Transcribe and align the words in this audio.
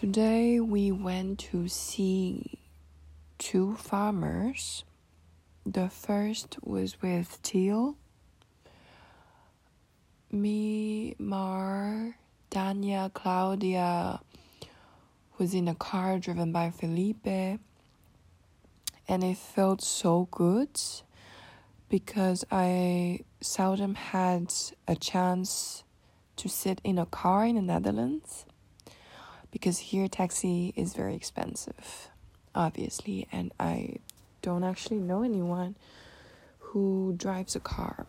Today 0.00 0.58
we 0.58 0.90
went 0.90 1.38
to 1.50 1.68
see 1.68 2.58
two 3.38 3.76
farmers. 3.76 4.82
The 5.64 5.88
first 5.88 6.56
was 6.64 7.00
with 7.00 7.40
Teal. 7.42 7.96
Me, 10.32 11.14
Mar, 11.16 12.16
Dania, 12.50 13.14
Claudia 13.14 14.18
was 15.38 15.54
in 15.54 15.68
a 15.68 15.76
car 15.76 16.18
driven 16.18 16.50
by 16.50 16.70
Felipe. 16.70 17.60
And 19.06 19.22
it 19.22 19.36
felt 19.36 19.80
so 19.80 20.26
good 20.32 20.70
because 21.88 22.44
I 22.50 23.20
seldom 23.40 23.94
had 23.94 24.52
a 24.88 24.96
chance 24.96 25.84
to 26.34 26.48
sit 26.48 26.80
in 26.82 26.98
a 26.98 27.06
car 27.06 27.46
in 27.46 27.54
the 27.54 27.62
Netherlands 27.62 28.44
because 29.54 29.78
here 29.78 30.08
taxi 30.08 30.72
is 30.74 30.94
very 30.94 31.14
expensive, 31.14 32.10
obviously, 32.56 33.28
and 33.30 33.52
I 33.60 33.98
don't 34.42 34.64
actually 34.64 34.98
know 34.98 35.22
anyone 35.22 35.76
who 36.58 37.14
drives 37.16 37.54
a 37.54 37.60
car. 37.60 38.04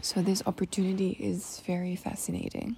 So 0.00 0.22
this 0.22 0.42
opportunity 0.46 1.10
is 1.20 1.60
very 1.66 1.96
fascinating. 1.96 2.76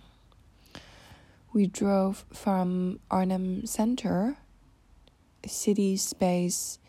We 1.53 1.69
drove 1.69 2.25
from 2.33 2.99
Arnhem 3.09 3.67
Center, 3.67 4.39
city 5.47 5.97
space, 5.97 6.81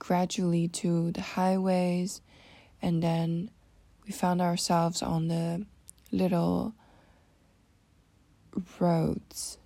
gradually 0.00 0.66
to 0.82 1.12
the 1.12 1.20
highways, 1.20 2.20
and 2.82 3.00
then 3.00 3.48
we 4.04 4.12
found 4.12 4.42
ourselves 4.42 5.02
on 5.02 5.28
the 5.28 5.64
little 6.10 6.74
roads, 8.80 9.58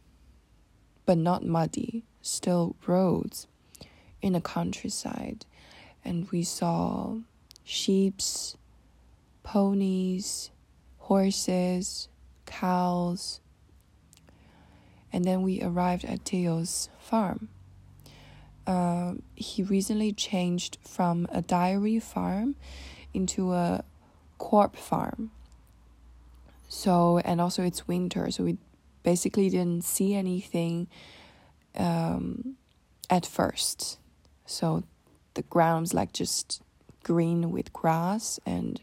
but 1.07 1.17
not 1.17 1.45
muddy, 1.45 2.03
still 2.21 2.77
roads 2.87 3.47
in 4.21 4.35
the 4.35 4.41
countryside. 4.41 5.47
And 6.05 6.31
we 6.31 6.43
saw 6.43 7.17
sheeps, 7.65 8.57
ponies, 9.43 10.51
horses, 10.99 12.09
cows. 12.45 13.41
And 15.13 15.25
then 15.25 15.43
we 15.43 15.63
arrived 15.63 16.05
at 16.05 16.25
Theo's 16.25 16.89
farm. 16.99 17.49
Uh, 18.67 19.15
he 19.37 19.63
recently 19.63 20.13
changed 20.13 20.77
from 20.83 21.29
a 21.31 21.41
dairy 21.41 22.01
farm 22.01 22.57
into 23.15 23.53
a 23.53 23.85
corp 24.39 24.75
farm. 24.75 25.31
So, 26.69 27.19
and 27.19 27.41
also 27.41 27.63
it's 27.63 27.87
winter, 27.87 28.29
so 28.33 28.43
we 28.43 28.59
basically 29.07 29.49
didn't 29.49 29.85
see 29.85 30.15
anything 30.15 30.89
um, 31.77 32.57
at 33.09 33.25
first. 33.25 34.01
So 34.47 34.83
the 35.35 35.43
ground's 35.43 35.95
like 35.95 36.13
just 36.13 36.61
green 37.05 37.53
with 37.53 37.73
grass 37.73 38.41
and 38.45 38.81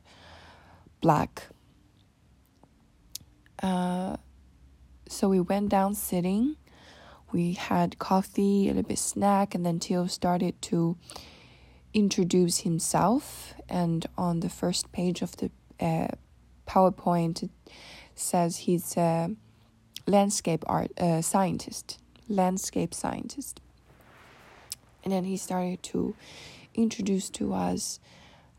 black. 1.01 1.49
Uh, 3.61 4.15
so 5.09 5.27
we 5.27 5.41
went 5.41 5.67
down 5.67 5.93
sitting. 5.93 6.55
We 7.33 7.51
had 7.51 7.99
coffee, 7.99 8.69
a 8.69 8.73
little 8.73 8.83
bit 8.83 8.99
snack, 8.99 9.53
and 9.53 9.65
then 9.65 9.81
Theo 9.81 10.07
started 10.07 10.61
to 10.69 10.95
introduce 11.93 12.59
himself. 12.59 13.55
And 13.67 14.05
on 14.17 14.39
the 14.39 14.49
first 14.49 14.93
page 14.93 15.21
of 15.21 15.35
the 15.35 15.51
uh, 15.81 16.07
PowerPoint, 16.65 17.43
it 17.43 17.51
says 18.15 18.55
he's 18.59 18.95
a 18.95 19.35
landscape 20.05 20.63
art 20.67 20.91
uh, 20.99 21.21
scientist, 21.21 21.99
landscape 22.27 22.93
scientist. 22.93 23.61
And 25.03 25.11
then 25.11 25.25
he 25.25 25.37
started 25.37 25.83
to 25.83 26.15
introduce 26.73 27.29
to 27.31 27.53
us 27.53 27.99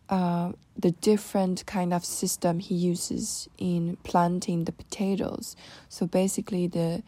uh, 0.09 0.53
the 0.77 0.91
different 0.91 1.65
kind 1.67 1.95
of 1.95 2.05
system 2.05 2.59
he 2.59 2.75
uses 2.75 3.49
in 3.59 3.97
planting 4.03 4.65
the 4.65 4.73
potatoes. 4.73 5.57
So 5.89 6.07
basically, 6.07 6.67
the 6.67 7.03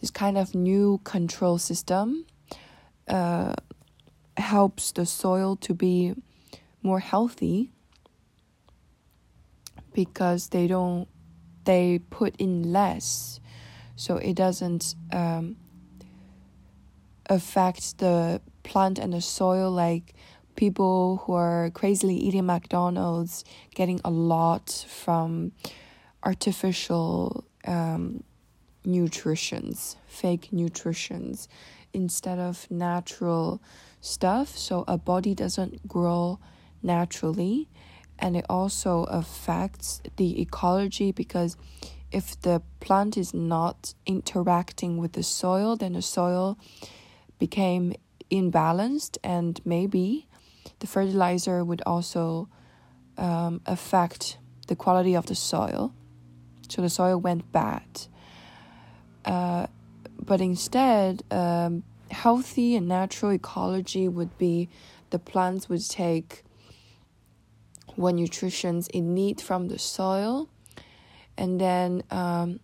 this 0.00 0.10
kind 0.10 0.38
of 0.38 0.54
new 0.54 1.00
control 1.04 1.58
system 1.58 2.24
uh, 3.08 3.54
helps 4.36 4.92
the 4.92 5.04
soil 5.04 5.56
to 5.56 5.74
be 5.74 6.14
more 6.82 7.00
healthy 7.00 7.70
because 9.92 10.50
they 10.50 10.66
don't 10.68 11.08
they 11.64 11.98
put 12.10 12.34
in 12.36 12.72
less 12.72 13.40
so 13.98 14.16
it 14.16 14.34
doesn't 14.34 14.94
um, 15.12 15.56
affect 17.26 17.98
the 17.98 18.40
plant 18.62 18.96
and 18.96 19.12
the 19.12 19.20
soil 19.20 19.72
like 19.72 20.14
people 20.54 21.22
who 21.24 21.32
are 21.32 21.70
crazily 21.74 22.14
eating 22.14 22.46
McDonald's 22.46 23.44
getting 23.74 24.00
a 24.04 24.10
lot 24.10 24.86
from 24.88 25.50
artificial 26.22 27.44
um, 27.66 28.22
nutritions, 28.84 29.96
fake 30.06 30.52
nutritions, 30.52 31.48
instead 31.92 32.38
of 32.38 32.70
natural 32.70 33.60
stuff. 34.00 34.56
So 34.56 34.84
a 34.86 34.96
body 34.96 35.34
doesn't 35.34 35.88
grow 35.88 36.38
naturally, 36.84 37.68
and 38.16 38.36
it 38.36 38.44
also 38.48 39.02
affects 39.04 40.00
the 40.16 40.40
ecology 40.40 41.10
because 41.10 41.56
if 42.10 42.40
the 42.40 42.62
plant 42.80 43.16
is 43.16 43.34
not 43.34 43.94
interacting 44.06 44.96
with 44.96 45.12
the 45.12 45.22
soil, 45.22 45.76
then 45.76 45.92
the 45.92 46.02
soil 46.02 46.58
became 47.38 47.94
imbalanced, 48.30 49.18
and 49.22 49.60
maybe 49.64 50.26
the 50.80 50.86
fertilizer 50.86 51.64
would 51.64 51.82
also 51.86 52.48
um, 53.16 53.60
affect 53.66 54.38
the 54.68 54.76
quality 54.76 55.14
of 55.14 55.26
the 55.26 55.34
soil. 55.34 55.92
So 56.68 56.82
the 56.82 56.90
soil 56.90 57.18
went 57.18 57.50
bad. 57.52 58.06
Uh, 59.24 59.66
but 60.20 60.40
instead, 60.40 61.22
um, 61.30 61.82
healthy 62.10 62.76
and 62.76 62.88
natural 62.88 63.32
ecology 63.32 64.08
would 64.08 64.36
be 64.38 64.68
the 65.10 65.18
plants 65.18 65.68
would 65.68 65.88
take 65.88 66.42
what 67.96 68.14
nutrients 68.14 68.88
it 68.88 69.00
need 69.00 69.40
from 69.40 69.68
the 69.68 69.78
soil 69.78 70.48
and 71.38 71.60
then 71.60 72.02
um, 72.10 72.60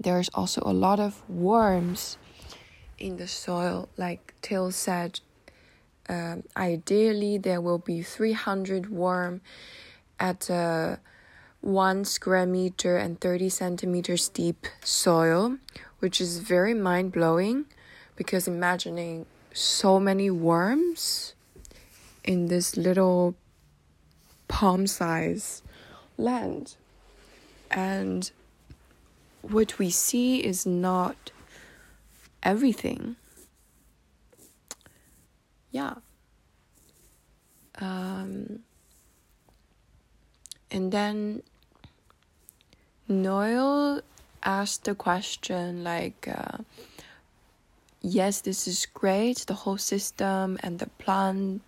there's 0.00 0.30
also 0.32 0.62
a 0.64 0.72
lot 0.72 0.98
of 0.98 1.28
worms 1.28 2.16
in 2.98 3.18
the 3.18 3.28
soil. 3.28 3.88
Like 3.96 4.34
till 4.40 4.72
said 4.72 5.20
um, 6.08 6.42
ideally 6.56 7.38
there 7.38 7.60
will 7.60 7.78
be 7.78 8.02
300 8.02 8.90
worm 8.90 9.42
at 10.18 10.48
a 10.50 10.98
1 11.60 12.04
square 12.06 12.46
meter 12.46 12.96
and 12.96 13.20
30 13.20 13.50
centimeters 13.50 14.28
deep 14.30 14.66
soil 14.82 15.58
which 15.98 16.20
is 16.20 16.38
very 16.38 16.72
mind-blowing 16.72 17.66
because 18.16 18.48
imagining 18.48 19.26
so 19.52 20.00
many 20.00 20.30
worms 20.30 21.34
in 22.24 22.46
this 22.46 22.78
little 22.78 23.34
palm 24.48 24.86
size 24.86 25.62
land 26.16 26.76
and 27.70 28.30
what 29.42 29.78
we 29.78 29.90
see 29.90 30.44
is 30.44 30.66
not 30.66 31.30
everything. 32.42 33.16
Yeah. 35.70 35.94
Um, 37.80 38.60
and 40.70 40.92
then 40.92 41.42
Noel 43.08 44.02
asked 44.42 44.84
the 44.84 44.94
question 44.94 45.84
like, 45.84 46.28
uh, 46.28 46.58
yes, 48.02 48.40
this 48.40 48.66
is 48.68 48.86
great, 48.86 49.44
the 49.46 49.54
whole 49.54 49.78
system 49.78 50.58
and 50.62 50.78
the 50.78 50.88
plant, 50.98 51.62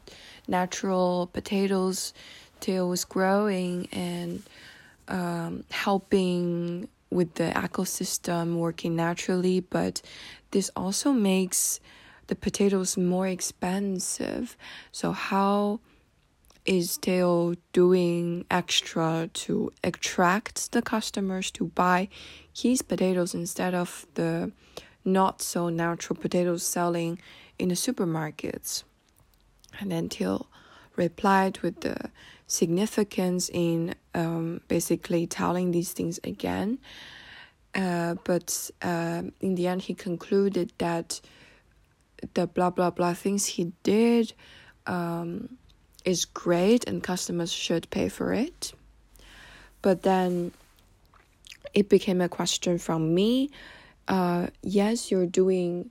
natural 0.48 1.28
potatoes, 1.32 2.12
till 2.60 2.88
was 2.88 3.05
growing 3.05 3.88
and 3.93 4.43
um, 5.08 5.64
helping 5.70 6.88
with 7.10 7.34
the 7.34 7.52
ecosystem 7.54 8.56
working 8.56 8.96
naturally, 8.96 9.60
but 9.60 10.00
this 10.50 10.70
also 10.75 11.12
makes 11.12 11.81
the 12.28 12.34
potatoes 12.34 12.96
more 12.96 13.26
expensive. 13.26 14.56
So, 14.90 15.12
how 15.12 15.81
is 16.64 16.96
Theo 16.96 17.54
doing 17.72 18.44
extra 18.50 19.28
to 19.32 19.72
attract 19.82 20.72
the 20.72 20.81
customers 20.81 21.50
to 21.52 21.64
buy 21.66 22.08
his 22.55 22.82
potatoes 22.82 23.34
instead 23.34 23.75
of 23.75 24.06
the 24.14 24.52
not 25.05 25.43
so 25.43 25.69
natural 25.69 26.16
potatoes 26.16 26.62
selling 26.62 27.19
in 27.58 27.69
the 27.69 27.75
supermarkets? 27.75 28.84
And 29.81 29.90
then 29.90 30.08
Theo 30.08 30.46
replied 30.96 31.58
with 31.60 31.80
the 31.80 32.10
significance 32.46 33.50
in 33.52 33.94
um, 34.14 34.60
basically 34.68 35.26
telling 35.26 35.70
these 35.70 35.92
things 35.92 36.20
again. 36.24 36.78
Uh, 37.74 38.16
but 38.24 38.70
uh, 38.82 39.22
in 39.40 39.54
the 39.54 39.66
end, 39.66 39.82
he 39.82 39.94
concluded 39.94 40.72
that 40.78 41.20
the 42.34 42.46
blah 42.46 42.70
blah 42.70 42.90
blah 42.90 43.14
things 43.14 43.46
he 43.46 43.72
did 43.82 44.32
um, 44.86 45.56
is 46.04 46.24
great 46.24 46.86
and 46.86 47.02
customers 47.02 47.50
should 47.52 47.88
pay 47.90 48.08
for 48.08 48.32
it. 48.32 48.72
But 49.80 50.02
then 50.02 50.52
it 51.74 51.88
became 51.88 52.20
a 52.20 52.28
question 52.28 52.78
from 52.78 53.14
me. 53.14 53.50
Uh, 54.06 54.48
yes, 54.62 55.10
you're 55.10 55.26
doing 55.26 55.90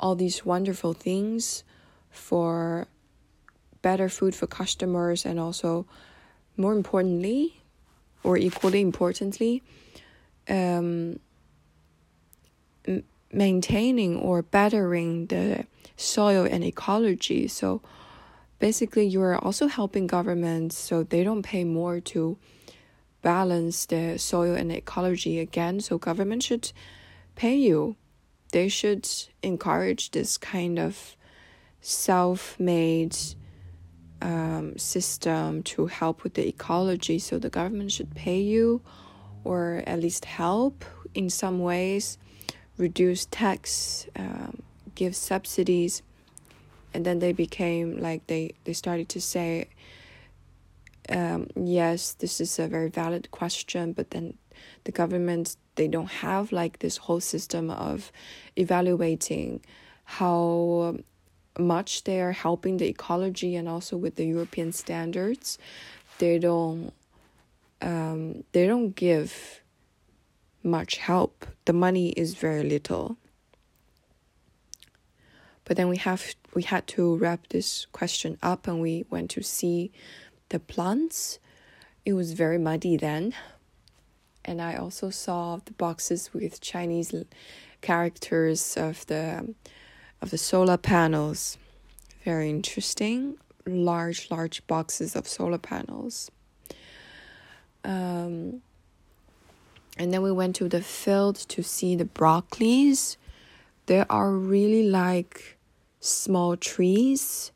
all 0.00 0.16
these 0.16 0.44
wonderful 0.44 0.92
things 0.92 1.62
for 2.10 2.86
better 3.84 4.08
food 4.08 4.34
for 4.34 4.46
customers 4.46 5.26
and 5.26 5.38
also 5.38 5.86
more 6.56 6.72
importantly 6.72 7.60
or 8.22 8.38
equally 8.38 8.80
importantly 8.80 9.62
um, 10.48 11.20
maintaining 13.30 14.16
or 14.16 14.40
bettering 14.42 15.26
the 15.26 15.66
soil 15.96 16.46
and 16.50 16.64
ecology. 16.64 17.46
So 17.46 17.82
basically 18.58 19.06
you're 19.06 19.36
also 19.36 19.66
helping 19.66 20.06
governments 20.06 20.78
so 20.78 21.02
they 21.02 21.22
don't 21.22 21.42
pay 21.42 21.64
more 21.64 22.00
to 22.14 22.38
balance 23.20 23.86
the 23.86 24.18
soil 24.18 24.54
and 24.54 24.72
ecology 24.72 25.38
again. 25.40 25.80
So 25.80 25.98
government 25.98 26.42
should 26.42 26.72
pay 27.34 27.56
you. 27.56 27.96
They 28.52 28.68
should 28.68 29.06
encourage 29.42 30.12
this 30.12 30.38
kind 30.38 30.78
of 30.78 31.16
self-made 31.80 33.16
um, 34.24 34.76
system 34.78 35.62
to 35.62 35.86
help 35.86 36.24
with 36.24 36.34
the 36.34 36.48
ecology. 36.48 37.18
So 37.18 37.38
the 37.38 37.50
government 37.50 37.92
should 37.92 38.14
pay 38.14 38.40
you, 38.40 38.80
or 39.44 39.82
at 39.86 40.00
least 40.00 40.24
help 40.24 40.84
in 41.14 41.30
some 41.30 41.60
ways, 41.60 42.18
reduce 42.78 43.26
tax, 43.26 44.06
um, 44.16 44.62
give 44.94 45.14
subsidies, 45.14 46.02
and 46.94 47.04
then 47.04 47.18
they 47.18 47.32
became 47.32 47.98
like 47.98 48.26
they 48.26 48.54
they 48.64 48.72
started 48.72 49.08
to 49.10 49.20
say. 49.20 49.68
Um, 51.10 51.48
yes, 51.54 52.14
this 52.14 52.40
is 52.40 52.58
a 52.58 52.66
very 52.66 52.88
valid 52.88 53.30
question, 53.30 53.92
but 53.92 54.12
then 54.12 54.38
the 54.84 54.92
government 54.92 55.54
they 55.74 55.86
don't 55.86 56.08
have 56.08 56.50
like 56.50 56.78
this 56.78 56.96
whole 56.96 57.20
system 57.20 57.68
of 57.68 58.10
evaluating 58.56 59.60
how 60.04 60.96
much 61.58 62.04
they 62.04 62.20
are 62.20 62.32
helping 62.32 62.78
the 62.78 62.88
ecology 62.88 63.56
and 63.56 63.68
also 63.68 63.96
with 63.96 64.16
the 64.16 64.26
European 64.26 64.72
standards, 64.72 65.58
they 66.18 66.38
don't 66.38 66.92
um, 67.80 68.44
they 68.52 68.66
don't 68.66 68.94
give 68.96 69.60
much 70.62 70.96
help. 70.96 71.46
The 71.66 71.72
money 71.72 72.10
is 72.10 72.34
very 72.34 72.62
little. 72.62 73.18
But 75.64 75.76
then 75.76 75.88
we 75.88 75.98
have 75.98 76.34
we 76.54 76.62
had 76.62 76.86
to 76.88 77.16
wrap 77.16 77.48
this 77.48 77.86
question 77.92 78.38
up 78.42 78.66
and 78.66 78.80
we 78.80 79.04
went 79.10 79.30
to 79.32 79.42
see 79.42 79.92
the 80.48 80.60
plants. 80.60 81.38
It 82.04 82.12
was 82.12 82.32
very 82.32 82.58
muddy 82.58 82.96
then. 82.96 83.34
And 84.44 84.60
I 84.60 84.76
also 84.76 85.08
saw 85.08 85.58
the 85.64 85.72
boxes 85.72 86.34
with 86.34 86.60
Chinese 86.60 87.14
characters 87.80 88.76
of 88.76 89.06
the 89.06 89.54
of 90.24 90.30
the 90.30 90.38
solar 90.38 90.78
panels. 90.78 91.58
Very 92.24 92.48
interesting. 92.48 93.36
Large, 93.66 94.30
large 94.30 94.66
boxes 94.66 95.14
of 95.14 95.28
solar 95.28 95.58
panels. 95.58 96.30
Um, 97.84 98.62
and 99.98 100.14
then 100.14 100.22
we 100.22 100.32
went 100.32 100.56
to 100.56 100.68
the 100.70 100.80
field 100.80 101.36
to 101.36 101.62
see 101.62 101.94
the 101.94 102.06
broccolis. 102.06 103.18
There 103.84 104.06
are 104.08 104.32
really 104.32 104.88
like 104.88 105.58
small 106.00 106.56
trees, 106.56 107.52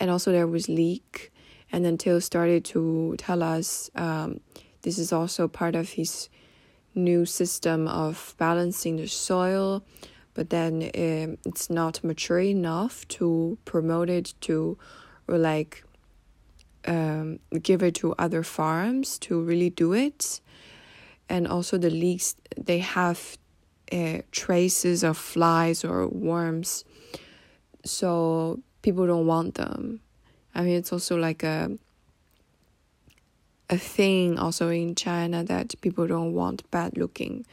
and 0.00 0.10
also 0.10 0.32
there 0.32 0.48
was 0.48 0.68
leek. 0.68 1.30
And 1.70 1.84
then 1.84 1.96
Theo 1.96 2.18
started 2.18 2.64
to 2.74 3.14
tell 3.18 3.40
us 3.44 3.88
um, 3.94 4.40
this 4.82 4.98
is 4.98 5.12
also 5.12 5.46
part 5.46 5.76
of 5.76 5.90
his 5.90 6.28
new 6.92 7.24
system 7.24 7.86
of 7.86 8.34
balancing 8.36 8.96
the 8.96 9.06
soil 9.06 9.84
but 10.34 10.50
then 10.50 10.82
um, 10.82 11.38
it's 11.44 11.68
not 11.70 12.02
mature 12.04 12.38
enough 12.40 13.06
to 13.08 13.58
promote 13.64 14.08
it 14.08 14.34
to 14.42 14.78
like 15.28 15.84
um, 16.86 17.38
give 17.62 17.82
it 17.82 17.94
to 17.96 18.14
other 18.18 18.42
farms 18.42 19.18
to 19.20 19.40
really 19.40 19.70
do 19.70 19.92
it. 19.92 20.40
And 21.28 21.46
also 21.46 21.78
the 21.78 21.90
leeks 21.90 22.36
they 22.56 22.78
have 22.78 23.38
uh, 23.92 24.18
traces 24.32 25.04
of 25.04 25.16
flies 25.16 25.84
or 25.84 26.08
worms. 26.08 26.84
So 27.84 28.60
people 28.82 29.06
don't 29.06 29.26
want 29.26 29.54
them. 29.54 30.00
I 30.54 30.62
mean 30.62 30.76
it's 30.76 30.92
also 30.92 31.16
like 31.16 31.42
a 31.42 31.70
a 33.68 33.78
thing 33.78 34.36
also 34.36 34.68
in 34.68 34.96
china 34.96 35.44
that 35.44 35.80
people 35.80 36.04
don't 36.04 36.32
want 36.32 36.68
bad 36.72 36.96
looking 36.96 37.46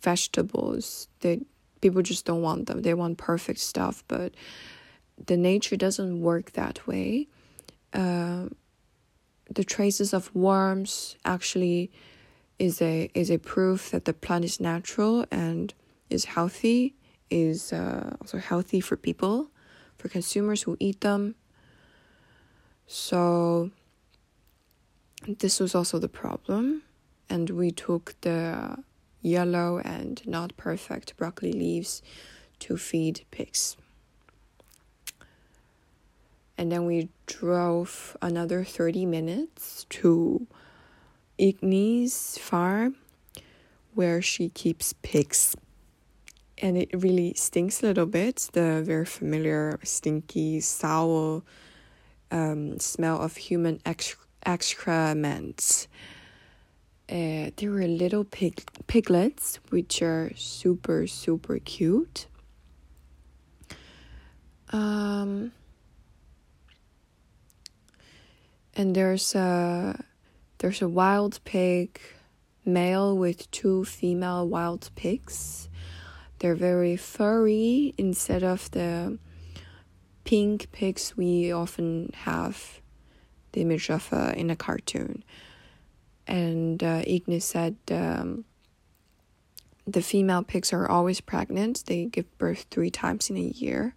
vegetables. 0.00 1.08
They 1.20 1.40
people 1.84 2.00
just 2.00 2.24
don't 2.24 2.40
want 2.40 2.66
them. 2.66 2.80
They 2.80 2.94
want 2.94 3.18
perfect 3.18 3.60
stuff, 3.60 4.02
but 4.08 4.32
the 5.26 5.36
nature 5.36 5.76
doesn't 5.76 6.22
work 6.30 6.52
that 6.52 6.86
way. 6.86 7.28
Uh, 7.92 8.44
the 9.58 9.64
traces 9.64 10.14
of 10.14 10.34
worms 10.34 11.16
actually 11.26 11.90
is 12.58 12.80
a 12.80 13.10
is 13.12 13.30
a 13.30 13.38
proof 13.38 13.90
that 13.90 14.06
the 14.06 14.14
plant 14.14 14.44
is 14.46 14.56
natural 14.60 15.26
and 15.30 15.74
is 16.08 16.24
healthy. 16.36 16.94
Is 17.28 17.60
uh, 17.72 18.16
also 18.20 18.38
healthy 18.38 18.80
for 18.80 18.96
people, 18.96 19.36
for 19.98 20.08
consumers 20.08 20.62
who 20.62 20.76
eat 20.80 21.00
them. 21.02 21.34
So 22.86 23.70
this 25.42 25.60
was 25.60 25.74
also 25.74 25.98
the 25.98 26.14
problem, 26.22 26.82
and 27.28 27.50
we 27.50 27.70
took 27.86 28.04
the 28.22 28.38
yellow 29.24 29.78
and 29.78 30.24
not 30.26 30.56
perfect 30.56 31.16
broccoli 31.16 31.52
leaves 31.52 32.02
to 32.60 32.76
feed 32.76 33.24
pigs. 33.30 33.76
And 36.56 36.70
then 36.70 36.86
we 36.86 37.08
drove 37.26 38.16
another 38.22 38.62
30 38.62 39.06
minutes 39.06 39.86
to 39.90 40.46
Ignis 41.36 42.38
farm 42.38 42.94
where 43.94 44.22
she 44.22 44.50
keeps 44.50 44.92
pigs. 45.02 45.56
And 46.58 46.76
it 46.78 46.90
really 46.92 47.34
stinks 47.34 47.82
a 47.82 47.86
little 47.86 48.06
bit, 48.06 48.48
the 48.52 48.82
very 48.84 49.04
familiar 49.04 49.80
stinky, 49.82 50.60
sour 50.60 51.42
um, 52.30 52.78
smell 52.78 53.20
of 53.20 53.36
human 53.36 53.80
excrement. 54.46 55.88
Uh, 57.10 57.50
there 57.56 57.70
were 57.70 57.86
little 57.86 58.24
pig 58.24 58.62
piglets 58.86 59.60
which 59.68 60.00
are 60.00 60.30
super 60.36 61.06
super 61.06 61.58
cute. 61.58 62.26
Um, 64.70 65.52
and 68.74 68.96
there's 68.96 69.34
a 69.34 70.02
there's 70.58 70.80
a 70.80 70.88
wild 70.88 71.40
pig 71.44 72.00
male 72.64 73.14
with 73.16 73.50
two 73.50 73.84
female 73.84 74.48
wild 74.48 74.90
pigs. 74.96 75.68
They're 76.38 76.54
very 76.54 76.96
furry 76.96 77.94
instead 77.98 78.42
of 78.42 78.70
the 78.70 79.18
pink 80.24 80.72
pigs 80.72 81.14
we 81.18 81.52
often 81.52 82.10
have 82.14 82.80
the 83.52 83.60
image 83.60 83.90
of 83.90 84.10
uh, 84.10 84.32
in 84.34 84.48
a 84.48 84.56
cartoon 84.56 85.22
and 86.26 86.82
uh, 86.82 87.02
Ignis 87.06 87.44
said 87.44 87.76
um, 87.90 88.44
the 89.86 90.02
female 90.02 90.42
pigs 90.42 90.72
are 90.72 90.88
always 90.88 91.20
pregnant. 91.20 91.84
They 91.86 92.06
give 92.06 92.38
birth 92.38 92.66
three 92.70 92.90
times 92.90 93.30
in 93.30 93.36
a 93.36 93.40
year. 93.40 93.94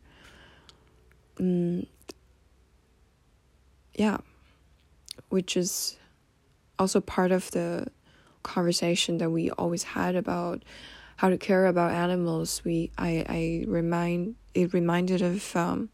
Mm, 1.37 1.87
yeah, 3.95 4.17
which 5.29 5.55
is 5.55 5.97
also 6.77 7.01
part 7.01 7.31
of 7.31 7.49
the 7.51 7.87
conversation 8.43 9.17
that 9.17 9.29
we 9.29 9.49
always 9.51 9.83
had 9.83 10.15
about 10.15 10.63
how 11.17 11.29
to 11.29 11.37
care 11.37 11.65
about 11.65 11.91
animals. 11.91 12.61
We 12.63 12.91
I 12.97 13.25
I 13.27 13.65
remind 13.67 14.35
it 14.53 14.73
reminded 14.73 15.21
of 15.21 15.55
um, 15.55 15.89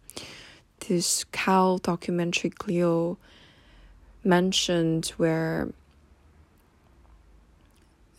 this 0.88 1.24
cow 1.32 1.80
documentary 1.82 2.50
Cleo 2.50 3.18
mentioned 4.24 5.08
where 5.18 5.70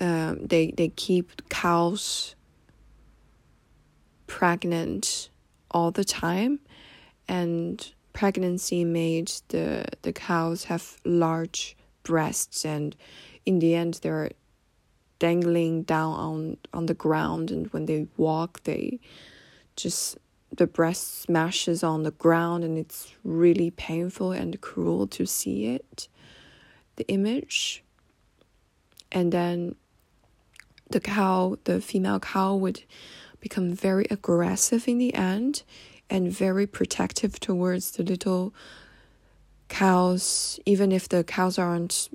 um, 0.01 0.47
they 0.47 0.73
they 0.77 0.89
keep 0.89 1.49
cows 1.49 2.35
pregnant 4.27 5.31
all 5.71 5.91
the 5.91 6.05
time, 6.05 6.61
and 7.29 7.93
pregnancy 8.13 8.85
made 8.85 9.33
the 9.49 9.85
the 10.03 10.13
cows 10.13 10.65
have 10.65 10.97
large 11.05 11.77
breasts, 12.03 12.65
and 12.65 12.97
in 13.47 13.59
the 13.59 13.75
end, 13.75 14.01
they're 14.03 14.31
dangling 15.19 15.83
down 15.83 16.13
on 16.13 16.57
on 16.73 16.87
the 16.87 16.95
ground. 16.95 17.51
And 17.51 17.67
when 17.73 17.87
they 17.87 18.07
walk 18.17 18.63
they 18.65 19.01
just 19.77 20.19
the 20.57 20.67
breast 20.67 21.23
smashes 21.23 21.83
on 21.83 22.03
the 22.03 22.11
ground. 22.13 22.65
And 22.65 22.79
it's 22.79 23.13
really 23.25 23.71
painful 23.71 24.33
and 24.33 24.61
cruel 24.61 25.07
to 25.09 25.27
see 25.27 25.67
it 25.67 26.09
the 26.97 27.07
image. 27.09 27.83
And 29.11 29.33
then 29.33 29.75
the 30.91 31.01
cow 31.01 31.57
the 31.65 31.81
female 31.81 32.21
cow 32.21 32.55
would 32.55 32.83
become 33.41 33.73
very 33.73 34.07
aggressive 34.11 34.87
in 34.89 34.99
the 34.99 35.15
end 35.15 35.63
and 36.09 36.31
very 36.31 36.67
protective 36.67 37.41
towards 37.41 37.93
the 37.93 38.03
little 38.03 38.55
cows 39.69 40.61
even 40.67 40.93
if 40.93 41.09
the 41.09 41.25
cows 41.25 41.59
aren't 41.59 42.09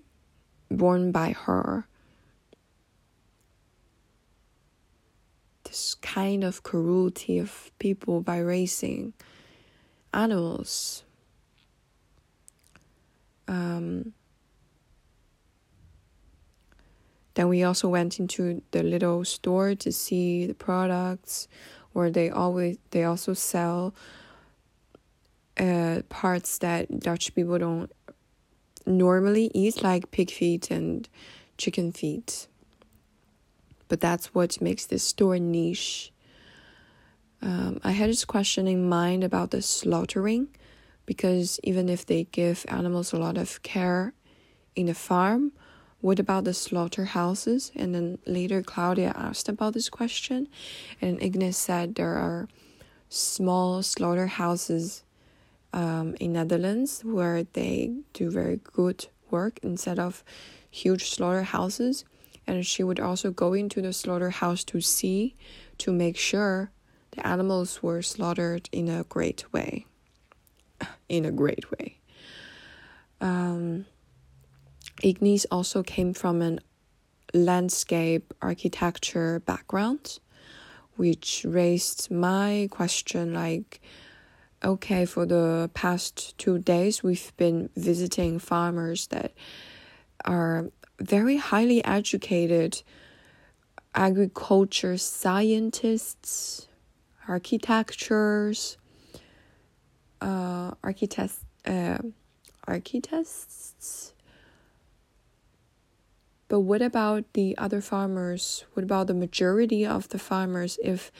born 0.69 1.11
by 1.11 1.31
her 1.31 1.87
this 5.69 5.93
kind 5.95 6.43
of 6.43 6.63
cruelty 6.63 7.37
of 7.37 7.71
people 7.77 8.21
by 8.21 8.39
raising 8.39 9.13
animals. 10.13 11.03
Um, 13.47 14.13
then 17.39 17.47
we 17.47 17.63
also 17.63 17.87
went 17.87 18.19
into 18.19 18.61
the 18.71 18.83
little 18.83 19.23
store 19.23 19.73
to 19.75 19.91
see 19.91 20.45
the 20.45 20.53
products 20.53 21.47
where 21.93 22.11
they 22.11 22.29
always 22.29 22.77
they 22.91 23.03
also 23.03 23.33
sell 23.33 23.95
uh, 25.57 26.01
parts 26.09 26.57
that 26.59 26.99
Dutch 26.99 27.33
people 27.33 27.57
don't 27.57 27.91
normally 28.85 29.49
eat 29.53 29.83
like 29.83 30.11
pig 30.11 30.31
feet 30.31 30.69
and 30.69 31.07
chicken 31.57 31.91
feet 31.91 32.47
but 33.89 33.99
that's 33.99 34.33
what 34.33 34.61
makes 34.61 34.85
this 34.85 35.03
store 35.03 35.37
niche. 35.39 36.13
Um, 37.41 37.79
I 37.83 37.91
had 37.91 38.09
this 38.09 38.23
question 38.23 38.67
in 38.67 38.87
mind 38.87 39.23
about 39.23 39.51
the 39.51 39.61
slaughtering 39.61 40.47
because 41.05 41.59
even 41.63 41.89
if 41.89 42.05
they 42.05 42.25
give 42.25 42.65
animals 42.69 43.11
a 43.11 43.17
lot 43.17 43.37
of 43.37 43.61
care 43.63 44.13
in 44.75 44.85
the 44.85 44.93
farm, 44.93 45.51
what 46.01 46.19
about 46.19 46.45
the 46.45 46.53
slaughterhouses? 46.53 47.71
And 47.75 47.93
then 47.93 48.19
later 48.25 48.61
Claudia 48.61 49.13
asked 49.15 49.49
about 49.49 49.73
this 49.73 49.89
question, 49.89 50.47
and 51.01 51.21
Ignis 51.21 51.57
said 51.57 51.95
there 51.95 52.15
are 52.15 52.47
small 53.09 53.83
slaughterhouses 53.83 55.03
um, 55.73 56.15
in 56.19 56.33
Netherlands 56.33 57.01
where 57.03 57.43
they 57.43 57.93
do 58.13 58.31
very 58.31 58.59
good 58.63 59.07
work 59.29 59.59
instead 59.61 59.99
of 59.99 60.23
huge 60.71 61.09
slaughterhouses 61.09 62.05
and 62.49 62.65
she 62.65 62.83
would 62.83 62.99
also 62.99 63.29
go 63.29 63.53
into 63.53 63.79
the 63.79 63.93
slaughterhouse 63.93 64.63
to 64.63 64.81
see 64.81 65.35
to 65.77 65.91
make 65.91 66.17
sure 66.17 66.71
the 67.11 67.25
animals 67.25 67.83
were 67.83 68.01
slaughtered 68.01 68.67
in 68.71 68.89
a 68.89 69.03
great 69.03 69.53
way. 69.53 69.85
In 71.09 71.25
a 71.25 71.31
great 71.31 71.69
way. 71.71 71.97
Um, 73.19 73.85
Ignis 75.01 75.45
also 75.51 75.83
came 75.83 76.13
from 76.13 76.41
an 76.41 76.59
landscape 77.33 78.33
architecture 78.41 79.39
background, 79.41 80.19
which 80.95 81.45
raised 81.47 82.09
my 82.11 82.67
question 82.71 83.33
like, 83.33 83.81
okay, 84.63 85.05
for 85.05 85.25
the 85.25 85.69
past 85.73 86.37
two 86.37 86.59
days, 86.59 87.03
we've 87.03 87.31
been 87.37 87.69
visiting 87.75 88.39
farmers 88.39 89.07
that 89.07 89.33
are 90.25 90.69
very 90.99 91.37
highly 91.37 91.83
educated 91.85 92.81
agriculture 93.95 94.97
scientists, 94.97 96.67
architectures, 97.27 98.77
uh, 100.21 100.71
architects, 100.83 101.45
uh, 101.65 101.97
architects. 102.67 104.13
But 106.49 106.61
what 106.61 106.81
about 106.81 107.23
the 107.33 107.57
other 107.57 107.79
farmers? 107.79 108.65
What 108.73 108.83
about 108.83 109.07
the 109.07 109.13
majority 109.13 109.85
of 109.85 110.09
the 110.09 110.19
farmers 110.19 110.77
if 110.83 111.11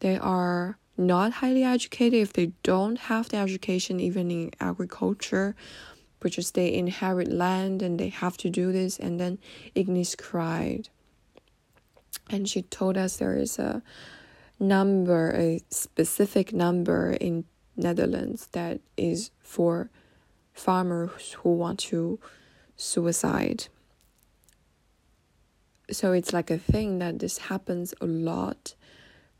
they 0.00 0.18
are 0.18 0.78
not 0.96 1.34
highly 1.34 1.62
educated, 1.62 2.20
if 2.20 2.32
they 2.32 2.52
don't 2.62 2.98
have 2.98 3.28
the 3.28 3.36
education 3.36 4.00
even 4.00 4.30
in 4.30 4.50
agriculture? 4.58 5.54
because 6.20 6.50
they 6.52 6.72
inherit 6.72 7.32
land 7.32 7.82
and 7.82 7.98
they 7.98 8.10
have 8.10 8.36
to 8.36 8.50
do 8.50 8.70
this. 8.72 8.98
And 8.98 9.18
then 9.18 9.38
Ignis 9.74 10.14
cried. 10.14 10.88
And 12.28 12.48
she 12.48 12.62
told 12.62 12.96
us 12.96 13.16
there 13.16 13.36
is 13.36 13.58
a 13.58 13.82
number, 14.58 15.32
a 15.32 15.60
specific 15.70 16.52
number 16.52 17.12
in 17.12 17.44
Netherlands 17.76 18.48
that 18.52 18.80
is 18.96 19.30
for 19.40 19.90
farmers 20.52 21.32
who 21.40 21.54
want 21.54 21.80
to 21.80 22.20
suicide. 22.76 23.68
So 25.92 26.12
it's 26.12 26.32
like 26.32 26.50
a 26.50 26.58
thing 26.58 26.98
that 26.98 27.18
this 27.18 27.38
happens 27.38 27.94
a 28.00 28.06
lot 28.06 28.74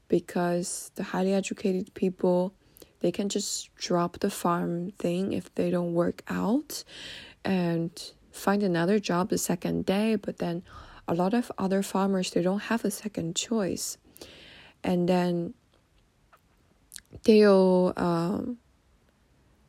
because 0.09 0.91
the 0.97 1.05
highly 1.05 1.33
educated 1.33 1.95
people 1.95 2.53
they 3.01 3.11
can 3.13 3.31
just 3.31 3.75
drop 3.77 4.19
the 4.19 4.29
farm 4.31 4.91
thing 4.99 5.33
if 5.33 5.55
they 5.55 5.71
don't 5.71 5.95
work 5.95 6.23
out 6.29 6.85
and 7.45 8.13
find 8.31 8.63
another 8.63 8.99
job 8.99 9.31
the 9.31 9.39
second 9.39 9.87
day 9.87 10.17
but 10.17 10.39
then 10.39 10.63
a 11.11 11.15
lot 11.15 11.35
of 11.35 11.51
other 11.59 11.83
farmers 11.83 12.31
they 12.31 12.41
don't 12.41 12.61
have 12.71 12.85
a 12.85 12.91
second 12.91 13.35
choice. 13.35 13.99
And 14.85 15.09
then 15.09 15.55
Theo 17.25 17.93
um, 17.97 18.59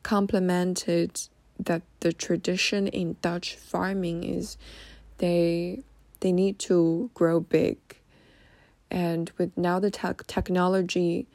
complemented 0.04 1.20
that 1.58 1.82
the 2.00 2.12
tradition 2.12 2.86
in 2.86 3.16
Dutch 3.20 3.56
farming 3.56 4.22
is 4.22 4.56
they 5.18 5.82
they 6.22 6.32
need 6.32 6.58
to 6.58 7.10
grow 7.14 7.38
big 7.40 7.78
and 8.90 9.30
with 9.38 9.56
now 9.56 9.78
the 9.78 9.90
te- 9.90 10.24
technology 10.26 11.26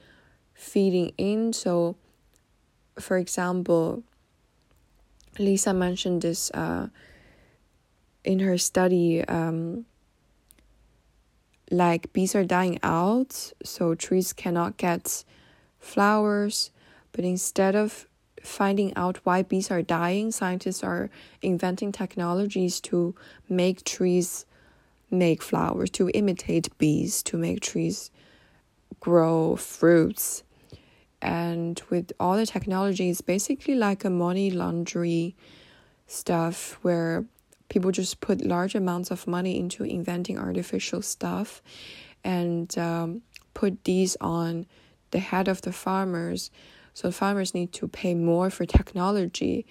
feeding 0.53 1.11
in. 1.17 1.53
So, 1.53 1.95
for 2.99 3.17
example, 3.17 4.03
Lisa 5.39 5.73
mentioned 5.73 6.21
this 6.21 6.51
uh, 6.51 6.87
in 8.23 8.39
her 8.39 8.57
study. 8.57 9.23
Um, 9.25 9.85
like 11.69 12.13
bees 12.13 12.33
are 12.33 12.45
dying 12.45 12.79
out, 12.81 13.51
so 13.63 13.93
trees 13.93 14.31
cannot 14.33 14.77
get 14.77 15.25
flowers. 15.79 16.71
But 17.11 17.25
instead 17.25 17.75
of 17.75 18.07
finding 18.41 18.95
out 18.95 19.17
why 19.23 19.43
bees 19.43 19.69
are 19.69 19.81
dying, 19.81 20.31
scientists 20.31 20.83
are 20.83 21.09
inventing 21.41 21.91
technologies 21.91 22.79
to 22.81 23.15
make 23.49 23.83
trees 23.83 24.45
make 25.09 25.41
flowers, 25.41 25.89
to 25.91 26.09
imitate 26.09 26.75
bees, 26.77 27.23
to 27.23 27.37
make 27.37 27.61
trees 27.61 28.11
grow 28.99 29.55
fruits. 29.55 30.43
And 31.21 31.81
with 31.89 32.11
all 32.19 32.37
the 32.37 32.45
technology 32.45 33.09
it's 33.09 33.21
basically 33.21 33.75
like 33.75 34.05
a 34.05 34.09
money 34.09 34.51
laundry 34.51 35.35
stuff 36.05 36.77
where 36.81 37.25
people 37.69 37.91
just 37.91 38.21
put 38.21 38.45
large 38.45 38.75
amounts 38.75 39.11
of 39.11 39.27
money 39.27 39.59
into 39.59 39.83
inventing 39.83 40.37
artificial 40.37 41.01
stuff 41.01 41.61
and 42.23 42.77
um, 42.77 43.21
put 43.53 43.83
these 43.83 44.15
on 44.21 44.65
the 45.11 45.19
head 45.19 45.47
of 45.47 45.61
the 45.61 45.73
farmers. 45.73 46.51
So 46.93 47.11
farmers 47.11 47.53
need 47.53 47.73
to 47.73 47.87
pay 47.87 48.13
more 48.13 48.49
for 48.49 48.65
technology 48.65 49.65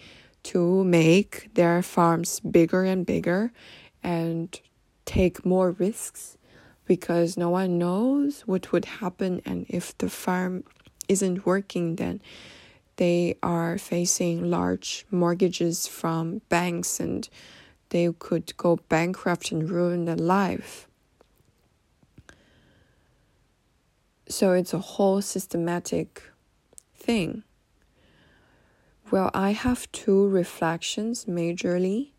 to 0.44 0.84
make 0.84 1.52
their 1.54 1.82
farms 1.82 2.40
bigger 2.40 2.84
and 2.84 3.04
bigger 3.04 3.52
and 4.02 4.60
take 5.06 5.46
more 5.46 5.70
risks 5.70 6.36
because 6.84 7.36
no 7.36 7.48
one 7.48 7.78
knows 7.78 8.42
what 8.42 8.72
would 8.72 8.84
happen 8.84 9.40
and 9.46 9.64
if 9.68 9.96
the 9.98 10.10
farm 10.10 10.64
isn't 11.08 11.46
working, 11.46 11.96
then 11.96 12.20
they 12.96 13.36
are 13.42 13.78
facing 13.78 14.50
large 14.50 15.06
mortgages 15.10 15.86
from 15.86 16.40
banks 16.48 17.00
and 17.00 17.28
they 17.90 18.12
could 18.18 18.56
go 18.56 18.76
bankrupt 18.88 19.52
and 19.52 19.70
ruin 19.70 20.04
their 20.04 20.16
life. 20.16 20.88
So 24.28 24.52
it's 24.52 24.74
a 24.74 24.78
whole 24.78 25.22
systematic 25.22 26.22
thing. 26.94 27.44
Well, 29.10 29.30
I 29.32 29.52
have 29.52 29.90
two 29.92 30.26
reflections 30.26 31.26
majorly. 31.26 32.10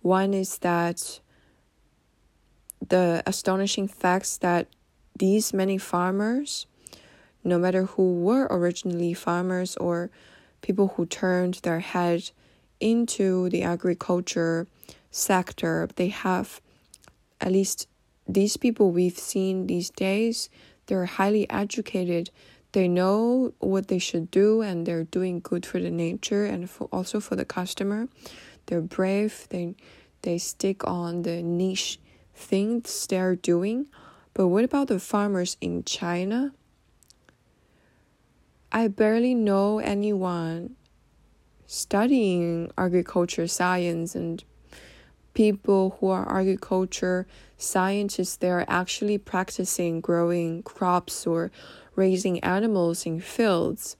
One 0.00 0.32
is 0.32 0.58
that 0.58 1.20
the 2.86 3.22
astonishing 3.26 3.88
facts 3.88 4.36
that 4.38 4.68
these 5.18 5.52
many 5.52 5.78
farmers 5.78 6.66
no 7.44 7.58
matter 7.58 7.84
who 7.84 8.14
were 8.14 8.48
originally 8.50 9.12
farmers 9.12 9.76
or 9.76 10.10
people 10.62 10.94
who 10.96 11.04
turned 11.04 11.54
their 11.56 11.80
head 11.80 12.30
into 12.80 13.50
the 13.50 13.62
agriculture 13.62 14.66
sector, 15.10 15.88
they 15.96 16.08
have 16.08 16.60
at 17.40 17.52
least 17.52 17.86
these 18.26 18.56
people 18.56 18.90
we've 18.90 19.18
seen 19.18 19.66
these 19.66 19.90
days, 19.90 20.48
they're 20.86 21.04
highly 21.04 21.48
educated. 21.50 22.30
They 22.72 22.88
know 22.88 23.52
what 23.58 23.88
they 23.88 23.98
should 23.98 24.30
do 24.30 24.62
and 24.62 24.86
they're 24.86 25.04
doing 25.04 25.40
good 25.40 25.66
for 25.66 25.78
the 25.78 25.90
nature 25.90 26.44
and 26.46 26.68
for 26.68 26.88
also 26.90 27.20
for 27.20 27.36
the 27.36 27.44
customer. 27.44 28.08
They're 28.66 28.80
brave. 28.80 29.46
They 29.50 29.74
they 30.22 30.38
stick 30.38 30.86
on 30.86 31.22
the 31.22 31.42
niche 31.42 32.00
things 32.34 33.06
they're 33.06 33.36
doing. 33.36 33.86
But 34.34 34.48
what 34.48 34.64
about 34.64 34.88
the 34.88 34.98
farmers 34.98 35.56
in 35.60 35.84
China? 35.84 36.52
I 38.72 38.88
barely 38.88 39.34
know 39.34 39.78
anyone 39.78 40.76
studying 41.66 42.70
agriculture 42.76 43.46
science 43.46 44.14
and 44.14 44.42
people 45.32 45.96
who 45.98 46.08
are 46.08 46.40
agriculture 46.40 47.26
scientists 47.56 48.36
they're 48.36 48.64
actually 48.68 49.18
practicing 49.18 50.00
growing 50.00 50.62
crops 50.62 51.26
or 51.26 51.50
raising 51.96 52.38
animals 52.40 53.06
in 53.06 53.20
fields 53.20 53.96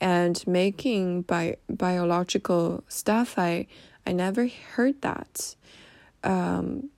and 0.00 0.46
making 0.46 1.22
bi- 1.22 1.56
biological 1.68 2.84
stuff 2.88 3.38
i 3.38 3.66
i 4.06 4.12
never 4.12 4.48
heard 4.74 5.00
that 5.02 5.56
um 6.24 6.88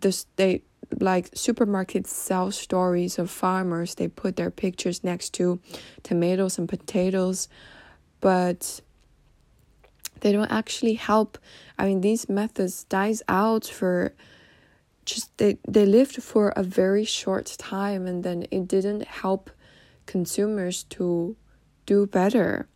this 0.00 0.26
they 0.36 0.62
like 1.00 1.30
supermarkets 1.30 2.08
sell 2.08 2.50
stories 2.50 3.18
of 3.18 3.30
farmers. 3.30 3.94
They 3.94 4.08
put 4.08 4.36
their 4.36 4.50
pictures 4.50 5.02
next 5.02 5.30
to 5.34 5.60
tomatoes 6.02 6.58
and 6.58 6.68
potatoes. 6.68 7.48
But 8.20 8.80
they 10.20 10.32
don't 10.32 10.50
actually 10.50 10.94
help. 10.94 11.38
I 11.78 11.86
mean 11.86 12.00
these 12.00 12.28
methods 12.28 12.84
dies 12.84 13.22
out 13.28 13.66
for 13.66 14.14
just 15.04 15.36
they 15.38 15.58
they 15.68 15.84
lived 15.84 16.22
for 16.22 16.48
a 16.56 16.62
very 16.62 17.04
short 17.04 17.46
time 17.58 18.06
and 18.06 18.24
then 18.24 18.46
it 18.50 18.66
didn't 18.68 19.04
help 19.06 19.50
consumers 20.06 20.84
to 20.84 21.36
do 21.86 22.06
better. 22.06 22.68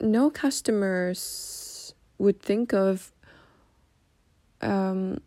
No 0.00 0.30
customers 0.30 1.94
would 2.18 2.40
think 2.40 2.72
of 2.72 3.12
um, 4.60 5.20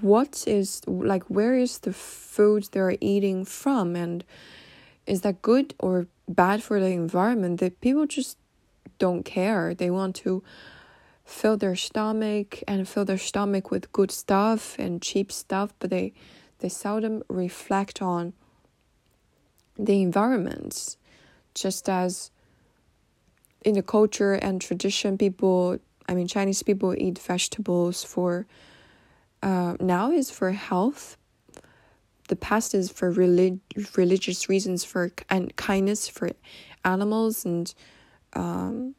what 0.00 0.44
is 0.46 0.82
like 0.86 1.24
where 1.24 1.54
is 1.54 1.78
the 1.78 1.92
food 1.92 2.68
they're 2.72 2.96
eating 3.00 3.44
from? 3.44 3.96
And 3.96 4.24
is 5.06 5.20
that 5.22 5.42
good 5.42 5.74
or 5.78 6.06
bad 6.28 6.62
for 6.62 6.80
the 6.80 6.88
environment? 6.88 7.60
That 7.60 7.80
people 7.80 8.06
just 8.06 8.38
don't 8.98 9.24
care. 9.24 9.74
They 9.74 9.90
want 9.90 10.16
to 10.16 10.42
fill 11.26 11.56
their 11.56 11.74
stomach 11.76 12.62
and 12.68 12.88
fill 12.88 13.04
their 13.04 13.18
stomach 13.18 13.70
with 13.70 13.92
good 13.92 14.12
stuff 14.12 14.78
and 14.78 15.02
cheap 15.02 15.32
stuff 15.32 15.74
but 15.80 15.90
they 15.90 16.12
they 16.60 16.68
seldom 16.68 17.20
reflect 17.28 18.00
on 18.00 18.32
the 19.76 20.00
environments 20.00 20.96
just 21.52 21.88
as 21.88 22.30
in 23.64 23.74
the 23.74 23.82
culture 23.82 24.34
and 24.34 24.60
tradition 24.60 25.18
people 25.18 25.78
I 26.08 26.14
mean, 26.14 26.28
Chinese 26.28 26.62
people 26.62 26.94
eat 26.96 27.18
vegetables 27.18 28.04
for 28.04 28.46
uh, 29.42 29.76
now 29.80 30.10
is 30.10 30.30
for 30.30 30.50
health. 30.52 31.16
The 32.28 32.36
past 32.36 32.74
is 32.74 32.90
for 32.90 33.10
relig- 33.10 33.60
religious 33.96 34.48
reasons, 34.48 34.84
for 34.84 35.12
and 35.30 35.54
kindness 35.56 36.08
for 36.08 36.30
animals 36.84 37.44
and 37.44 37.72
um, 38.32 38.94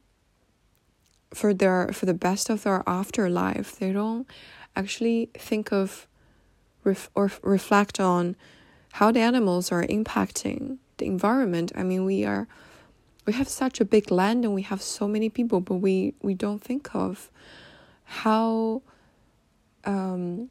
for 1.33 1.53
their 1.53 1.89
for 1.91 2.05
the 2.05 2.13
best 2.13 2.49
of 2.49 2.63
their 2.63 2.83
afterlife. 2.87 3.77
They 3.77 3.91
don't 3.91 4.27
actually 4.75 5.29
think 5.37 5.71
of 5.73 6.07
ref- 6.83 7.09
or 7.15 7.31
reflect 7.41 7.99
on 7.99 8.35
how 8.93 9.11
the 9.11 9.19
animals 9.19 9.71
are 9.71 9.83
impacting 9.83 10.77
the 10.97 11.05
environment. 11.05 11.71
I 11.75 11.83
mean, 11.83 12.05
we 12.05 12.25
are 12.25 12.47
we 13.27 13.33
have 13.33 13.49
such 13.49 13.81
a 13.81 13.85
big 13.85 14.09
land 14.09 14.45
and 14.45 14.53
we 14.53 14.61
have 14.61 14.81
so 14.81 15.05
many 15.05 15.27
people, 15.29 15.59
but 15.59 15.75
we, 15.75 16.13
we 16.21 16.33
don't 16.33 16.63
think 16.63 16.95
of 16.95 17.29
how 18.05 18.81
um, 19.83 20.49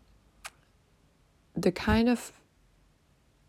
the 1.57 1.73
kind 1.73 2.11
of 2.11 2.33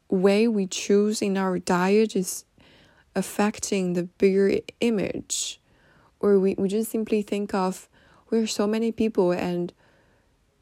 way 0.10 0.48
we 0.48 0.66
choose 0.66 1.22
in 1.22 1.38
our 1.38 1.60
diet 1.60 2.16
is 2.16 2.46
affecting 3.16 3.94
the 3.94 4.04
bigger 4.04 4.60
image. 4.80 5.60
Or 6.22 6.40
we, 6.40 6.56
we 6.58 6.70
just 6.70 6.90
simply 6.90 7.22
think 7.22 7.54
of 7.54 7.90
we're 8.30 8.48
so 8.48 8.66
many 8.66 8.94
people 8.94 9.34
and 9.34 9.74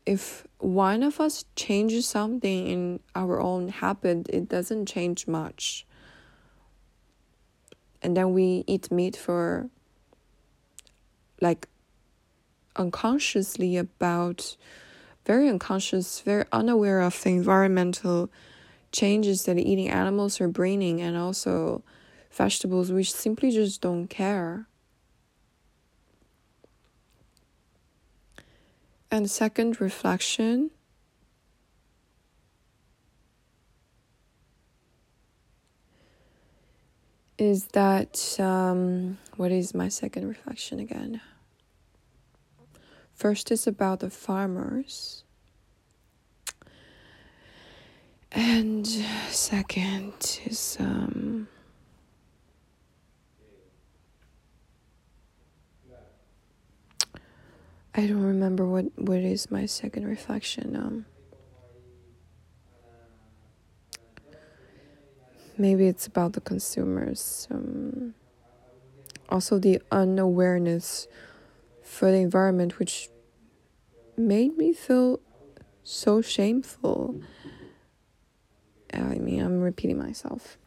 if 0.08 0.46
one 0.58 1.04
of 1.04 1.20
us 1.20 1.46
changes 1.56 2.08
something 2.08 2.68
in 2.68 3.00
our 3.16 3.40
own 3.40 3.70
habit, 3.70 4.28
it 4.30 4.50
doesn't 4.50 4.88
change 4.88 5.28
much 5.28 5.86
and 8.06 8.16
then 8.16 8.34
we 8.34 8.64
eat 8.68 8.92
meat 8.92 9.16
for 9.16 9.68
like 11.42 11.68
unconsciously 12.76 13.78
about 13.78 14.56
very 15.26 15.50
unconscious, 15.50 16.20
very 16.22 16.46
unaware 16.52 17.02
of 17.02 17.20
the 17.24 17.30
environmental 17.30 18.30
changes 18.92 19.46
that 19.46 19.58
eating 19.58 19.90
animals 19.90 20.40
are 20.40 20.48
bringing 20.48 21.02
and 21.02 21.18
also 21.18 21.84
vegetables, 22.32 22.92
we 22.92 23.04
simply 23.04 23.50
just 23.50 23.82
don't 23.82 24.08
care. 24.08 24.68
And 29.10 29.30
second 29.32 29.82
reflection 29.82 30.70
is 37.38 37.66
that 37.68 38.40
um, 38.40 39.18
what 39.36 39.52
is 39.52 39.74
my 39.74 39.90
second 39.90 40.28
reflection 40.28 40.80
again? 40.80 41.22
First 43.14 43.52
is 43.52 43.68
about 43.68 44.00
the 44.00 44.10
farmers. 44.10 45.24
And 48.32 48.86
second 49.30 50.42
is 50.46 50.76
um, 50.80 51.48
I 57.98 58.08
don't 58.08 58.24
remember 58.24 58.66
what 58.66 58.86
what 58.98 59.20
is 59.20 59.50
my 59.50 59.66
second 59.66 60.06
reflection. 60.06 60.76
Um, 60.76 61.06
maybe 65.58 65.88
it's 65.88 66.08
about 66.08 66.34
the 66.34 66.42
consumers. 66.42 67.48
Um, 67.52 68.14
also, 69.30 69.58
the 69.58 69.82
unawareness 69.92 71.08
for 71.82 72.12
the 72.12 72.18
environment, 72.18 72.80
which 72.80 73.10
made 74.18 74.58
me 74.58 74.74
feel 74.74 75.20
so 75.84 76.22
shameful. 76.22 77.20
I 78.94 79.16
mean, 79.20 79.42
I'm 79.42 79.62
repeating 79.62 79.98
myself. 79.98 80.58